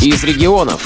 [0.00, 0.82] из регионов.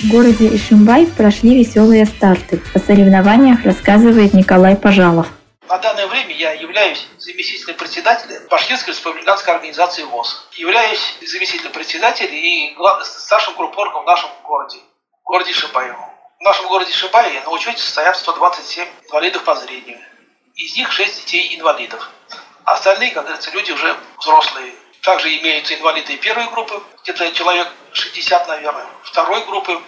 [0.00, 2.60] В городе Ишимбай прошли веселые старты.
[2.74, 5.28] О соревнованиях рассказывает Николай Пожалов.
[5.68, 10.48] На данное время я являюсь заместителем председателя Башкирской республиканской организации ВОЗ.
[10.56, 12.74] Являюсь заместителем председателя и
[13.04, 14.78] старшим группоргом в нашем городе,
[15.22, 16.10] в городе Шибаево.
[16.40, 19.98] В нашем городе Шибае на учете состоят 127 инвалидов по зрению.
[20.56, 22.10] Из них 6 детей инвалидов.
[22.64, 24.72] Остальные, как говорится, люди уже взрослые.
[25.02, 28.86] Также имеются инвалиды первой группы, где-то человек 60, наверное.
[29.02, 29.82] Второй группы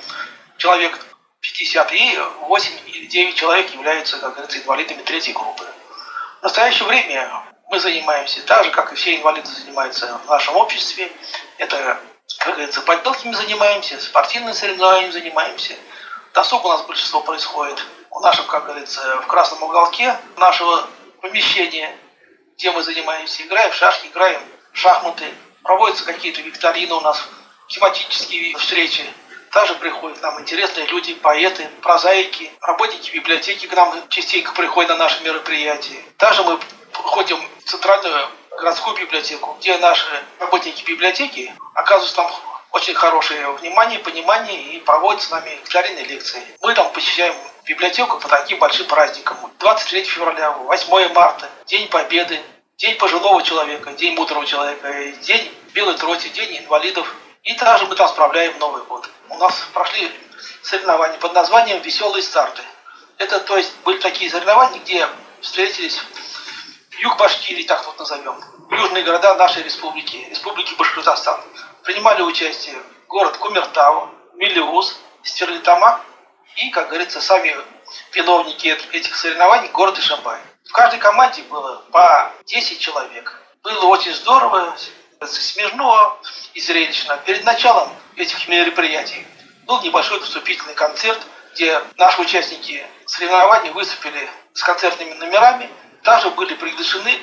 [0.59, 0.98] человек
[1.41, 5.65] 50 и 8 или 9 человек являются, как говорится, инвалидами третьей группы.
[6.41, 11.12] В настоящее время мы занимаемся так же, как и все инвалиды занимаются в нашем обществе.
[11.59, 12.01] Это,
[12.38, 15.77] как говорится, подделками занимаемся, спортивными соревнованиями занимаемся.
[16.35, 20.88] Досуг у нас большинство происходит в нашем, как говорится, в красном уголке нашего
[21.21, 21.96] помещения,
[22.57, 24.43] где мы занимаемся, играем в шашки, играем
[24.74, 27.27] шахматы, проводятся какие-то викторины у нас,
[27.69, 29.05] тематические встречи,
[29.51, 35.23] также приходят нам интересные люди, поэты, прозаики, работники библиотеки к нам частенько приходят на наши
[35.23, 36.02] мероприятия.
[36.18, 36.59] Также мы
[36.93, 40.07] ходим в центральную городскую библиотеку, где наши
[40.40, 42.30] работники библиотеки оказывают там
[42.73, 46.43] очень хорошее внимание, понимание и проводят с нами викторинные лекции.
[46.60, 47.34] Мы там посещаем
[47.65, 49.37] библиотеку по таким большим праздникам.
[49.60, 52.40] 23 февраля, 8 марта, День Победы,
[52.79, 57.15] День пожилого человека, День мудрого человека, День белой троти, День инвалидов.
[57.43, 60.11] И также мы там справляем Новый год у нас прошли
[60.63, 62.63] соревнования под названием «Веселые старты».
[63.19, 65.09] Это, то есть, были такие соревнования, где
[65.41, 66.00] встретились
[66.99, 68.41] юг Башкирии, так вот назовем,
[68.71, 71.41] южные города нашей республики, республики Башкортостан.
[71.83, 72.77] Принимали участие
[73.09, 76.00] город Кумертау, Милиуз, Стерлитамак
[76.56, 77.56] и, как говорится, сами
[78.12, 80.39] виновники этих соревнований, город Ишимбай.
[80.75, 83.41] Каждой команде было по 10 человек.
[83.62, 84.77] Было очень здорово,
[85.25, 86.21] смешно
[86.53, 87.17] и зрелищно.
[87.19, 89.25] Перед началом этих мероприятий
[89.67, 91.21] был небольшой вступительный концерт,
[91.53, 95.71] где наши участники соревнований выступили с концертными номерами.
[96.03, 97.21] Также были приглашены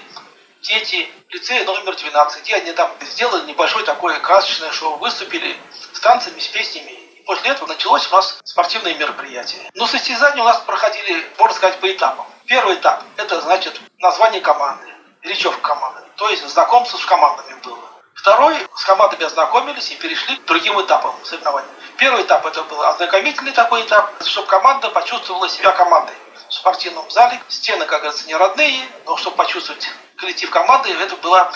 [0.61, 5.57] дети лицея номер 12, где они там сделали небольшое такое красочное шоу, выступили
[5.91, 7.00] с танцами, с песнями.
[7.21, 9.69] И после этого началось у нас спортивное мероприятие.
[9.75, 12.25] Но состязания у нас проходили, можно сказать, по этапам.
[12.47, 14.87] Первый этап– это, значит, название команды,
[15.21, 16.01] речевка команды.
[16.15, 17.77] То есть знакомство с командами было.
[18.15, 21.69] Второй, с командами ознакомились и перешли к другим этапам соревнований.
[21.97, 26.15] Первый этап это был ознакомительный такой этап, чтобы команда почувствовала себя командой
[26.49, 27.39] в спортивном зале.
[27.49, 29.87] Стены, как говорится, не родные, но чтобы почувствовать
[30.17, 31.51] коллектив команды, это была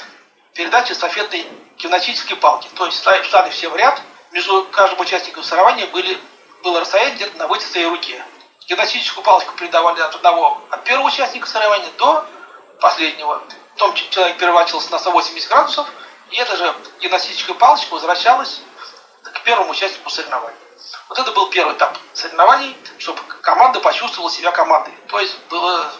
[0.54, 1.48] передача эстафетной
[1.80, 2.70] гимнастической палки.
[2.76, 4.00] То есть стали все в ряд,
[4.36, 6.20] между каждым участником соревнования были,
[6.62, 8.24] было расстояние где-то на вытянутой руке.
[8.68, 12.26] Гимнастическую палочку передавали от одного, от первого участника соревнования до
[12.80, 13.42] последнего.
[13.74, 15.88] Потом человек переворачивался на 180 градусов–
[16.32, 18.62] и эта же гимнастическая палочка возвращалась
[19.24, 20.58] к первому участнику соревнований.
[21.10, 24.94] Вот это был первый этап соревнований, чтобы команда почувствовала себя командой.
[25.08, 25.92] То есть было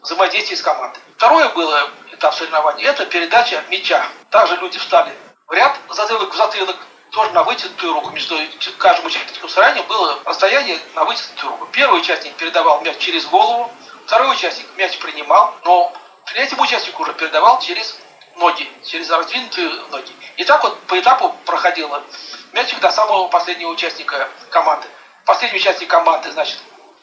[0.00, 1.00] взаимодействие с командой.
[1.16, 4.06] Второе было этап соревнований, это передача мяча.
[4.30, 5.16] Также люди встали
[5.46, 6.76] в ряд, затылок в затылок,
[7.12, 8.10] тоже на вытянутую руку.
[8.10, 8.36] Между
[8.78, 11.68] каждым участником соревнований было расстояние на вытянутую руку.
[11.70, 13.70] Первый участник передавал мяч через голову,
[14.06, 15.92] второй участник мяч принимал, но
[16.24, 17.98] третьему участнику уже передавал через
[18.36, 20.12] ноги, через раздвинутые ноги.
[20.38, 22.02] И так вот по этапу проходило
[22.52, 24.88] мячик до самого последнего участника команды.
[25.26, 26.58] Последний участник команды, значит,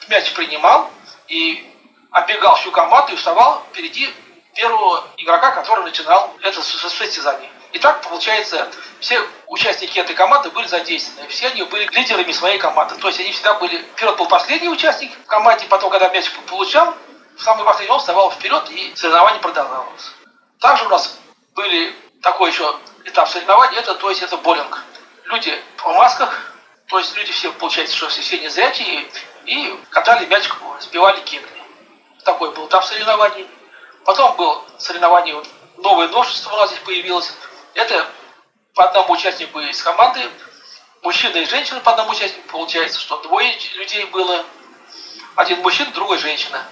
[0.08, 0.90] мяч принимал
[1.28, 1.72] и
[2.12, 4.10] оббегал всю команду и вставал впереди
[4.56, 7.52] первого игрока, который начинал это состязание.
[7.72, 8.68] И так, получается,
[9.00, 11.28] все участники этой команды были задействованы.
[11.30, 12.96] Все они были лидерами своей команды.
[12.96, 13.82] То есть они всегда были...
[13.94, 16.96] Вперед был последний участник в команде, потом, когда мяч получал,
[17.38, 20.12] самый последний он вставал вперед, и соревнование продолжалось.
[20.60, 21.18] Также у нас
[21.56, 22.76] были такой еще
[23.06, 24.84] этап соревнований, это, то есть это боллинг.
[25.26, 26.54] Люди в масках,
[26.88, 29.08] то есть люди все, получается, что все незрячие,
[29.46, 31.48] и катали мячик, сбивали кегли.
[32.24, 33.48] Такой был этап соревнований.
[34.06, 35.42] Потом был соревнование,
[35.78, 37.32] новое новшество у нас здесь появилось.
[37.74, 38.08] Это
[38.76, 40.22] по одному участнику из команды,
[41.02, 44.46] мужчина и женщина по одному участнику, получается, что двое людей было,
[45.36, 46.64] один мужчина, другой женщина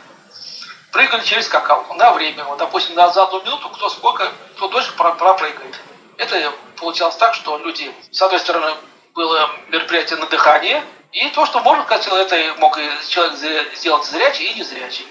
[0.92, 2.44] прыгали через скакалку на время.
[2.46, 5.80] Вот, допустим, на, за одну минуту кто сколько, кто дольше пропрыгает.
[6.18, 8.74] Это получалось так, что люди, с одной стороны,
[9.14, 12.78] было мероприятие на дыхание, и то, что можно сказать, это мог
[13.10, 15.08] человек сделать зрячий и незрячий.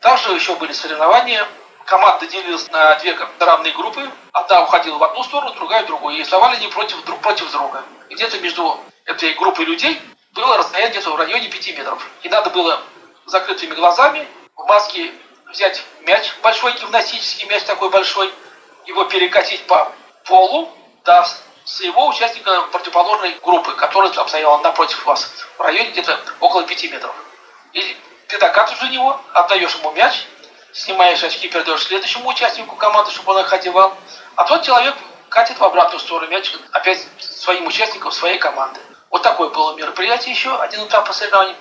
[0.00, 1.46] Также еще были соревнования.
[1.86, 4.08] Команда делилась на две равные группы.
[4.32, 6.16] Одна уходила в одну сторону, другая в другую.
[6.16, 7.84] И вставали они против, друг против друга.
[8.08, 10.00] Где-то между этой группой людей
[10.32, 12.10] было расстояние где-то в районе 5 метров.
[12.22, 12.80] И надо было
[13.26, 15.12] закрытыми глазами в маске
[15.50, 18.32] взять мяч, большой гимнастический мяч такой большой,
[18.86, 19.92] его перекатить по
[20.24, 20.70] полу
[21.04, 21.26] до
[21.64, 27.14] своего участника противоположной группы, которая там стояла напротив вас, в районе где-то около пяти метров.
[27.72, 27.96] И
[28.28, 30.24] ты докатываешь до него, отдаешь ему мяч,
[30.72, 33.96] снимаешь очки, передаешь следующему участнику команды, чтобы он их одевал,
[34.36, 34.94] а тот человек
[35.28, 38.80] катит в обратную сторону мяч опять своим участникам своей команды.
[39.10, 41.56] Вот такое было мероприятие еще, один этап соревнований.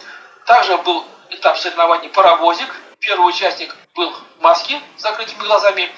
[0.46, 2.76] Также был этап соревнований «Паровозик».
[3.00, 5.90] Первый участник был в маске с закрытыми глазами.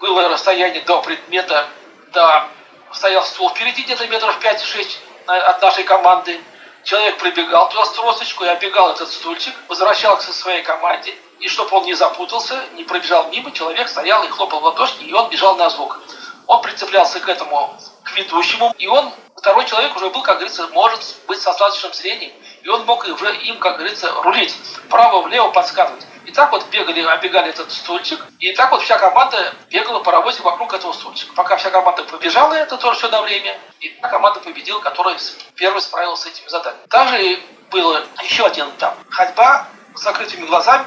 [0.00, 1.68] Было расстояние до предмета,
[2.12, 2.48] до...
[2.92, 6.40] стоял стул впереди где-то метров 5-6 от нашей команды.
[6.84, 11.14] Человек прибегал туда с тросочкой, оббегал этот стульчик, возвращался к своей команде.
[11.42, 15.12] И чтобы он не запутался, не пробежал мимо, человек стоял и хлопал в ладошки, и
[15.12, 15.98] он бежал на звук.
[16.46, 21.00] Он прицеплялся к этому, к ведущему, и он, второй человек уже был, как говорится, может
[21.26, 24.56] быть с остаточным зрением, и он мог уже им, как говорится, рулить,
[24.86, 26.06] вправо-влево подсказывать.
[26.26, 30.72] И так вот бегали, оббегали этот стульчик, и так вот вся команда бегала паровозик вокруг
[30.72, 31.34] этого стульчика.
[31.34, 35.18] Пока вся команда побежала, это тоже все на время, и та команда победила, которая
[35.56, 36.86] первой справилась с этими заданиями.
[36.86, 37.40] Также
[37.72, 38.96] было еще один этап.
[39.10, 39.66] Ходьба
[39.96, 40.86] с закрытыми глазами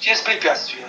[0.00, 0.86] через препятствия.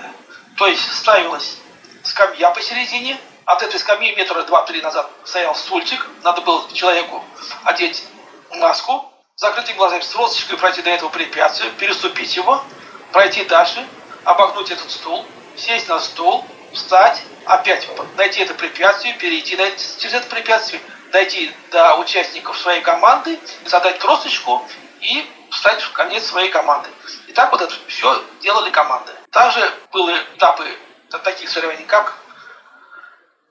[0.58, 1.58] То есть ставилась
[2.04, 7.24] скамья посередине, от этой скамьи метра два-три назад стоял стульчик, надо было человеку
[7.64, 8.04] одеть
[8.52, 12.64] маску, закрытыми глазами с розочкой пройти до этого препятствия, переступить его,
[13.12, 13.88] пройти дальше,
[14.24, 15.26] обогнуть этот стул,
[15.56, 19.56] сесть на стул, встать, опять найти это препятствие, перейти
[19.98, 24.64] через это препятствие, дойти до участников своей команды, задать тросточку
[25.02, 25.26] и
[25.60, 26.90] встать в конец своей команды.
[27.28, 29.12] И так вот это все делали команды.
[29.30, 30.66] Также были этапы
[31.26, 32.16] таких соревнований, как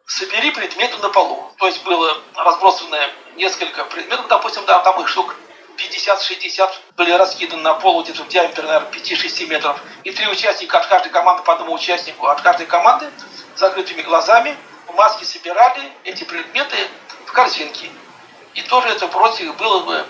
[0.07, 1.53] собери предметы на полу.
[1.59, 2.99] То есть было разбросано
[3.37, 5.37] несколько предметов, допустим, да, там их штук
[5.77, 9.79] 50-60 были раскиданы на пол где-то в диаметре, наверное, 5-6 метров.
[10.05, 13.11] И три участника от каждой команды, по одному участнику от каждой команды,
[13.55, 14.57] с закрытыми глазами,
[14.87, 16.77] в маске собирали эти предметы
[17.27, 17.91] в корзинки.
[18.55, 20.07] И тоже это вроде было бы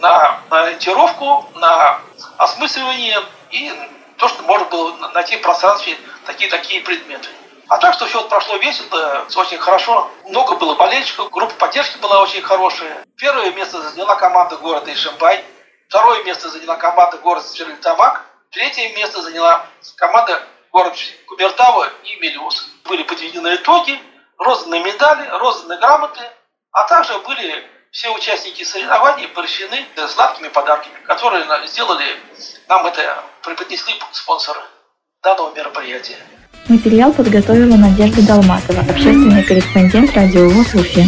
[0.00, 2.00] на, на ориентировку, на
[2.38, 3.72] осмысливание и
[4.16, 7.28] то, что можно было найти в пространстве такие-такие предметы.
[7.68, 10.10] А так, что все прошло весело, очень хорошо.
[10.28, 13.04] Много было болельщиков, группа поддержки была очень хорошая.
[13.16, 15.44] Первое место заняла команда города Ишимбай.
[15.88, 18.24] Второе место заняла команда города Стерлитамак.
[18.50, 19.64] Третье место заняла
[19.96, 20.42] команда
[20.72, 20.94] город
[21.26, 22.68] Кубертава и Мелиус.
[22.84, 24.00] Были подведены итоги,
[24.38, 26.20] розданы медали, розданы грамоты,
[26.72, 32.04] а также были все участники соревнований прощены сладкими подарками, которые сделали
[32.68, 34.60] нам это, преподнесли спонсоры
[35.22, 36.16] данного мероприятия.
[36.68, 41.04] Материал подготовила Надежда Долматова, общественный корреспондент радио ВОЗ в Уфе.